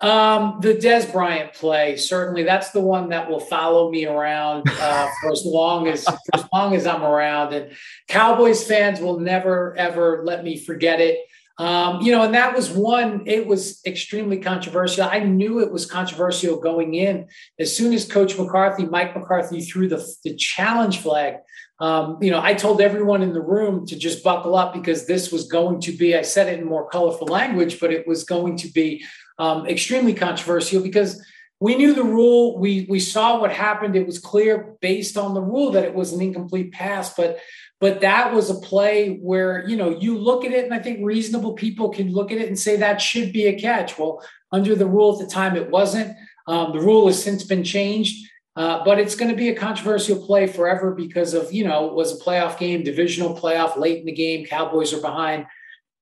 [0.00, 5.08] Um, the Dez Bryant play certainly that's the one that will follow me around uh,
[5.20, 7.72] for as long as for as long as I'm around, and
[8.08, 11.18] Cowboys fans will never ever let me forget it.
[11.58, 13.24] Um, you know, and that was one.
[13.26, 15.04] It was extremely controversial.
[15.04, 17.28] I knew it was controversial going in.
[17.58, 21.34] As soon as Coach McCarthy, Mike McCarthy, threw the the challenge flag,
[21.80, 25.32] um, you know, I told everyone in the room to just buckle up because this
[25.32, 28.58] was going to be, I said it in more colorful language, but it was going
[28.58, 29.02] to be
[29.38, 31.24] um, extremely controversial because
[31.58, 32.58] we knew the rule.
[32.58, 33.96] We, we saw what happened.
[33.96, 37.38] It was clear based on the rule that it was an incomplete pass, but
[37.80, 41.00] but that was a play where you know you look at it and i think
[41.02, 44.76] reasonable people can look at it and say that should be a catch well under
[44.76, 46.14] the rule at the time it wasn't
[46.46, 50.24] um, the rule has since been changed uh, but it's going to be a controversial
[50.24, 54.06] play forever because of, you know, it was a playoff game, divisional playoff late in
[54.06, 54.44] the game.
[54.44, 55.46] Cowboys are behind,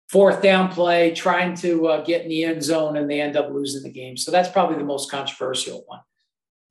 [0.08, 3.50] fourth down play, trying to uh, get in the end zone, and they end up
[3.50, 4.16] losing the game.
[4.16, 6.00] So that's probably the most controversial one.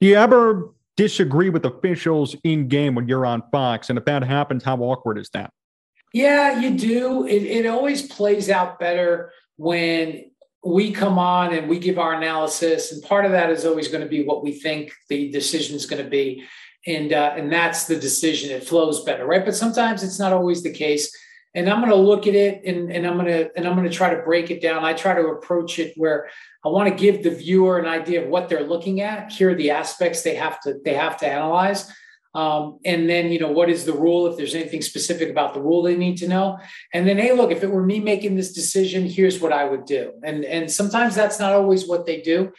[0.02, 3.90] Do you ever disagree with officials in game when you're on Fox?
[3.90, 5.52] And if that happens, how awkward is that?
[6.14, 7.28] Yeah, you do.
[7.28, 10.32] It, it always plays out better when
[10.66, 14.04] we come on and we give our analysis, and part of that is always going
[14.04, 16.44] to be what we think the decision is going to be,
[16.86, 18.52] and uh, and that's the decision.
[18.52, 19.46] It flows better, right?
[19.46, 21.16] But sometimes it's not always the case.
[21.56, 23.90] And I'm going to look at it, and, and I'm going to and I'm going
[23.90, 24.84] to try to break it down.
[24.84, 26.30] I try to approach it where
[26.64, 29.32] I want to give the viewer an idea of what they're looking at.
[29.32, 31.92] Here are the aspects they have to they have to analyze.
[32.36, 34.28] Um, and then, you know, what is the rule?
[34.28, 36.60] If there's anything specific about the rule they need to know.
[36.94, 39.86] And then, hey, look, if it were me making this decision, here's what I would
[39.86, 40.14] do.
[40.24, 42.52] And and sometimes that's not always what they do.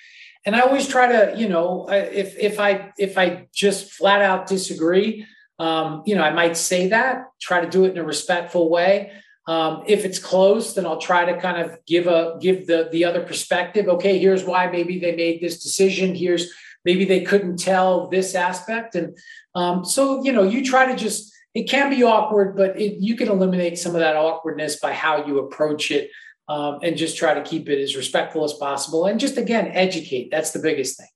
[0.44, 4.46] And I always try to, you know, if if I if I just flat out
[4.46, 5.26] disagree,
[5.58, 9.12] um, you know, I might say that, try to do it in a respectful way.
[9.46, 13.04] Um, if it's close, then I'll try to kind of give a give the the
[13.04, 13.88] other perspective.
[13.88, 16.14] Okay, here's why maybe they made this decision.
[16.14, 16.52] Here's
[16.84, 18.94] maybe they couldn't tell this aspect.
[18.94, 19.16] And
[19.54, 23.16] um, so you know you try to just it can be awkward but it, you
[23.16, 26.10] can eliminate some of that awkwardness by how you approach it
[26.48, 29.06] um, and just try to keep it as respectful as possible.
[29.06, 30.30] And just again educate.
[30.30, 31.08] That's the biggest thing.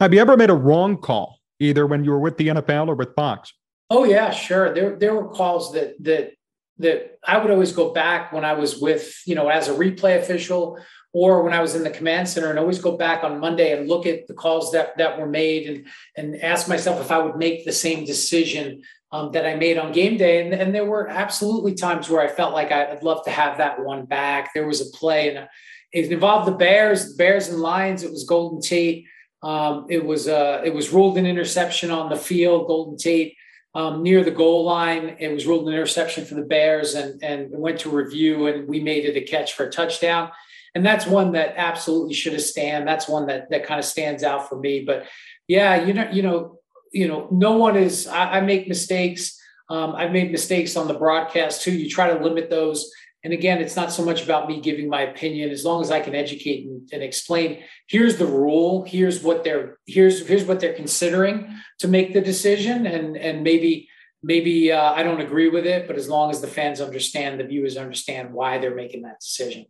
[0.00, 2.94] Have you ever made a wrong call either when you were with the nfl or
[2.94, 3.52] with fox?
[3.90, 4.74] Oh yeah sure.
[4.74, 6.32] There, there were calls that that
[6.78, 10.18] that i would always go back when i was with you know as a replay
[10.18, 10.78] official
[11.12, 13.88] or when I was in the command center and always go back on Monday and
[13.88, 15.86] look at the calls that that were made and
[16.16, 19.92] and ask myself if I would make the same decision um, that I made on
[19.92, 20.44] game day.
[20.44, 23.82] And, and there were absolutely times where I felt like I'd love to have that
[23.82, 24.52] one back.
[24.52, 25.48] There was a play and
[25.92, 28.02] it involved the Bears, Bears and Lions.
[28.02, 29.06] It was Golden Tate.
[29.42, 32.66] Um, it was uh, it was ruled an interception on the field.
[32.66, 33.36] Golden Tate
[33.74, 35.16] um, near the goal line.
[35.18, 38.80] It was ruled an interception for the Bears, and and went to review, and we
[38.80, 40.30] made it a catch for a touchdown.
[40.78, 42.86] And that's one that absolutely should have stand.
[42.86, 44.84] That's one that that kind of stands out for me.
[44.84, 45.06] But
[45.48, 46.60] yeah, you know, you know,
[46.92, 48.06] you know, no one is.
[48.06, 49.36] I, I make mistakes.
[49.68, 51.72] Um, I've made mistakes on the broadcast too.
[51.72, 52.88] You try to limit those.
[53.24, 55.98] And again, it's not so much about me giving my opinion, as long as I
[55.98, 57.64] can educate and, and, explain.
[57.88, 58.84] Here's the rule.
[58.84, 63.88] Here's what they're here's here's what they're considering to make the decision, and and maybe
[64.22, 67.44] maybe uh, I don't agree with it, but as long as the fans understand, the
[67.44, 69.66] viewers understand why they're making that decision.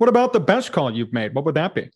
[0.00, 1.34] What about the best call you've made?
[1.34, 1.90] What would that be?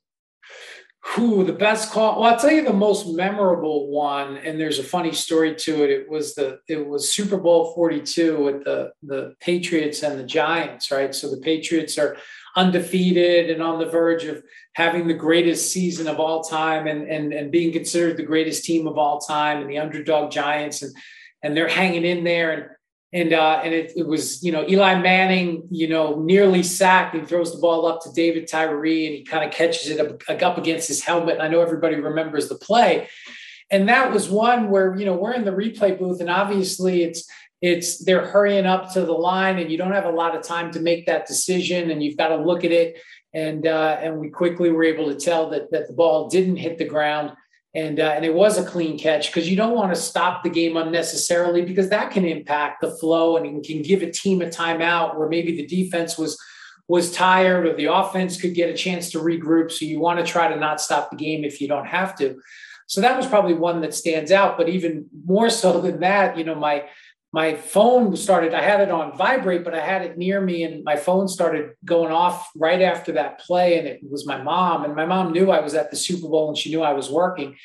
[1.15, 2.21] Who the best call?
[2.21, 5.91] Well, I'll tell you the most memorable one, and there's a funny story to it.
[5.91, 10.91] It was the it was Super Bowl 42 with the the Patriots and the Giants,
[10.91, 11.15] right?
[11.15, 12.19] So the Patriots are
[12.57, 14.43] undefeated and on the verge of
[14.75, 18.87] having the greatest season of all time and and and being considered the greatest team
[18.87, 20.95] of all time, and the underdog Giants, and
[21.43, 22.65] and they're hanging in there and
[23.15, 27.15] and uh, and it, it, was you know Eli Manning you know nearly sacked.
[27.15, 30.43] He throws the ball up to David Tyree and he kind of catches it up,
[30.43, 31.35] up against his helmet.
[31.35, 33.09] And I know everybody remembers the play,
[33.71, 37.27] and that was one where you know we're in the replay booth and obviously it's
[37.63, 40.71] it's they're hurrying up to the line and you don't have a lot of time
[40.73, 43.01] to make that decision and you've got to look at it
[43.33, 46.79] and uh, and we quickly were able to tell that that the ball didn't hit
[46.79, 47.31] the ground
[47.75, 50.51] and uh, and it was a clean catch because you don't want to stop the
[50.51, 55.19] game unnecessarily because that can impact the flow and can give a team a timeout
[55.19, 56.41] where maybe the defense was
[56.87, 59.73] was tired or the offense could get a chance to regroup.
[59.73, 62.41] So you want to try to not stop the game if you don't have to.
[62.87, 64.59] So that was probably one that stands out.
[64.59, 66.85] But even more so than that, you know, my
[67.35, 70.85] my phone started, I had it on vibrate, but I had it near me and
[70.85, 73.77] my phone started going off right after that play.
[73.77, 74.85] And it was my mom.
[74.85, 77.11] And my mom knew I was at the Super Bowl and she knew I was
[77.11, 77.57] working.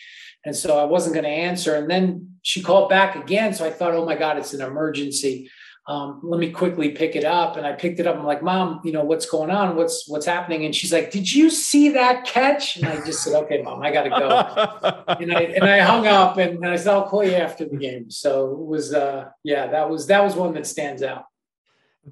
[0.43, 1.75] And so I wasn't going to answer.
[1.75, 3.53] And then she called back again.
[3.53, 5.51] So I thought, oh my God, it's an emergency
[5.89, 7.57] um, let me quickly pick it up.
[7.57, 8.15] And I picked it up.
[8.15, 9.75] I'm like, Mom, you know, what's going on?
[9.75, 10.63] What's what's happening?
[10.63, 12.77] And she's like, Did you see that catch?
[12.77, 15.03] And I just said, Okay, Mom, I gotta go.
[15.19, 17.75] and I and I hung up and, and, I said, I'll call you after the
[17.75, 18.11] game.
[18.11, 21.25] So it was uh yeah, that was that was one that stands out.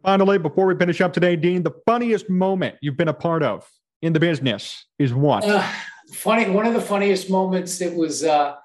[0.02, 3.70] Finally, before we finish up today, Dean, the funniest moment you've been a part of
[4.02, 5.44] in the business is what?
[5.44, 5.64] Uh,
[6.14, 8.56] funny, one of the funniest moments it was uh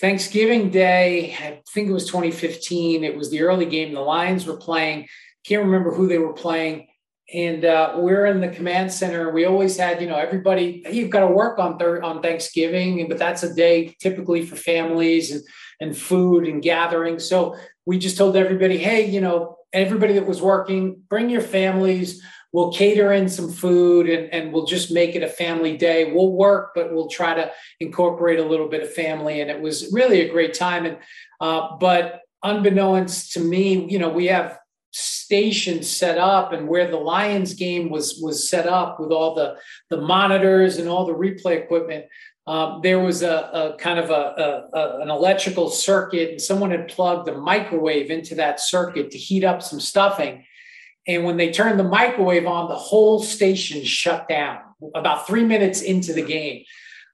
[0.00, 3.02] Thanksgiving Day, I think it was 2015.
[3.02, 3.94] It was the early game.
[3.94, 5.08] The Lions were playing.
[5.44, 6.88] Can't remember who they were playing.
[7.32, 9.32] And uh, we're in the command center.
[9.32, 10.84] We always had, you know, everybody.
[10.90, 15.32] You've got to work on thir- on Thanksgiving, but that's a day typically for families
[15.32, 15.42] and
[15.80, 17.18] and food and gathering.
[17.18, 22.22] So we just told everybody, hey, you know, everybody that was working, bring your families
[22.56, 26.10] we'll cater in some food and, and we'll just make it a family day.
[26.10, 29.42] We'll work, but we'll try to incorporate a little bit of family.
[29.42, 30.86] And it was really a great time.
[30.86, 30.96] And
[31.38, 34.58] uh, but unbeknownst to me, you know, we have
[34.90, 39.58] stations set up and where the Lions game was was set up with all the
[39.90, 42.06] the monitors and all the replay equipment.
[42.46, 46.88] Um, there was a, a kind of a, a, an electrical circuit, and someone had
[46.88, 50.46] plugged a microwave into that circuit to heat up some stuffing.
[51.06, 54.58] And when they turned the microwave on, the whole station shut down
[54.94, 56.64] about three minutes into the game.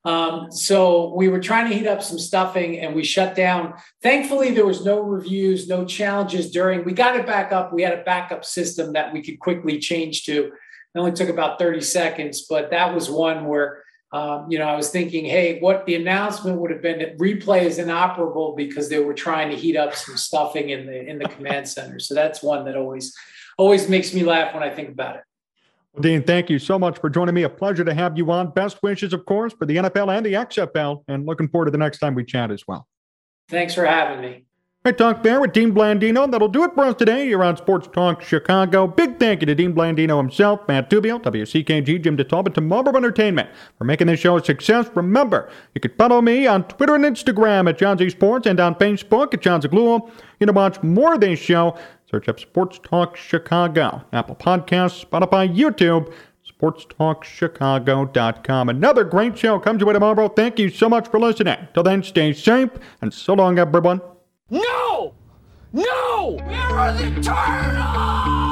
[0.05, 3.75] Um, so we were trying to heat up some stuffing and we shut down.
[4.03, 6.85] Thankfully, there was no reviews, no challenges during.
[6.85, 7.73] We got it back up.
[7.73, 10.47] We had a backup system that we could quickly change to.
[10.47, 14.77] It only took about 30 seconds, but that was one where um, you know, I
[14.77, 18.99] was thinking, hey, what the announcement would have been that replay is inoperable because they
[18.99, 21.99] were trying to heat up some stuffing in the in the command center.
[21.99, 23.17] So that's one that always
[23.57, 25.23] always makes me laugh when I think about it.
[25.95, 27.45] Well, Dean, thank you so much for joining me.
[27.45, 28.51] A pleasure to have you on.
[28.51, 31.79] Best wishes, of course, for the NFL and the XFL, and looking forward to the
[31.79, 32.87] next time we chat as well.
[33.49, 34.45] Thanks for having me.
[34.85, 36.29] Right, talk there with Dean Blandino.
[36.29, 38.89] That'll do it for us today here on Sports Talk Chicago.
[38.89, 43.49] Big thank you to Dean Blandino himself, Matt Tubio, WCKG, Jim DeTalbot, to Marlboro Entertainment
[43.79, 44.91] for making this show a success.
[44.97, 48.75] Remember, you can follow me on Twitter and Instagram at Jon Z Sports and on
[48.75, 50.11] Facebook at Jon Zaghloul.
[50.41, 51.79] You can watch more of this show
[52.11, 56.13] Search up Sports Talk Chicago, Apple Podcasts, Spotify, YouTube,
[56.47, 58.69] sportstalkchicago.com.
[58.69, 60.29] Another great show comes your way tomorrow.
[60.29, 61.69] Thank you so much for listening.
[61.73, 62.69] Till then, stay safe
[63.01, 64.03] and so long, everyone.
[64.53, 65.15] No!
[65.73, 66.37] No!
[66.45, 68.52] Where are the turtles?